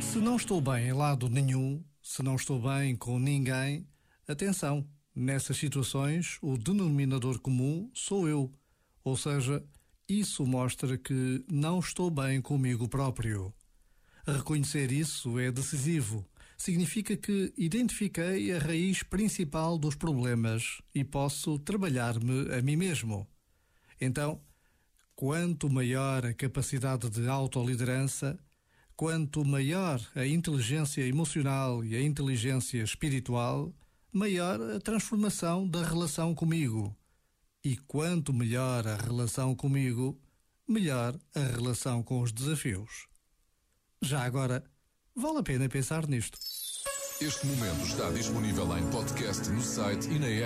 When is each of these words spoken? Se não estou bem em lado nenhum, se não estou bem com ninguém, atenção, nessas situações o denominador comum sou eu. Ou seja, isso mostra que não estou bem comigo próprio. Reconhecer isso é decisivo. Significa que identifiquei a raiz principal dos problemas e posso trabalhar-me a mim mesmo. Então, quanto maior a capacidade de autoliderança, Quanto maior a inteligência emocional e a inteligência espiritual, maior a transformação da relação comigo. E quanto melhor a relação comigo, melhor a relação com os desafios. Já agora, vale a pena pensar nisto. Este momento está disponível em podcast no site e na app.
Se 0.00 0.18
não 0.18 0.36
estou 0.36 0.60
bem 0.60 0.88
em 0.88 0.92
lado 0.92 1.28
nenhum, 1.28 1.82
se 2.00 2.22
não 2.22 2.36
estou 2.36 2.60
bem 2.60 2.94
com 2.94 3.18
ninguém, 3.18 3.88
atenção, 4.28 4.86
nessas 5.12 5.56
situações 5.56 6.38
o 6.40 6.56
denominador 6.56 7.40
comum 7.40 7.90
sou 7.92 8.28
eu. 8.28 8.52
Ou 9.02 9.16
seja, 9.16 9.64
isso 10.08 10.46
mostra 10.46 10.96
que 10.96 11.44
não 11.50 11.80
estou 11.80 12.08
bem 12.08 12.40
comigo 12.40 12.88
próprio. 12.88 13.52
Reconhecer 14.24 14.92
isso 14.92 15.38
é 15.40 15.50
decisivo. 15.50 16.24
Significa 16.56 17.16
que 17.16 17.52
identifiquei 17.58 18.52
a 18.52 18.60
raiz 18.60 19.02
principal 19.02 19.76
dos 19.76 19.96
problemas 19.96 20.80
e 20.94 21.02
posso 21.02 21.58
trabalhar-me 21.58 22.54
a 22.54 22.62
mim 22.62 22.76
mesmo. 22.76 23.26
Então, 24.00 24.40
quanto 25.16 25.70
maior 25.70 26.26
a 26.26 26.34
capacidade 26.34 27.08
de 27.10 27.28
autoliderança, 27.28 28.38
Quanto 28.96 29.44
maior 29.44 30.00
a 30.14 30.24
inteligência 30.24 31.02
emocional 31.02 31.84
e 31.84 31.96
a 31.96 32.00
inteligência 32.00 32.80
espiritual, 32.80 33.74
maior 34.12 34.60
a 34.70 34.78
transformação 34.78 35.68
da 35.68 35.82
relação 35.82 36.32
comigo. 36.32 36.96
E 37.64 37.76
quanto 37.76 38.32
melhor 38.32 38.86
a 38.86 38.94
relação 38.94 39.52
comigo, 39.56 40.16
melhor 40.68 41.18
a 41.34 41.40
relação 41.40 42.04
com 42.04 42.20
os 42.20 42.32
desafios. 42.32 43.08
Já 44.00 44.22
agora, 44.22 44.62
vale 45.12 45.38
a 45.38 45.42
pena 45.42 45.68
pensar 45.68 46.06
nisto. 46.06 46.38
Este 47.20 47.46
momento 47.46 47.84
está 47.84 48.10
disponível 48.10 48.78
em 48.78 48.88
podcast 48.92 49.48
no 49.50 49.60
site 49.60 50.08
e 50.08 50.20
na 50.20 50.28
app. 50.28 50.42